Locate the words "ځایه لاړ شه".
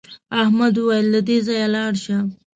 1.47-2.17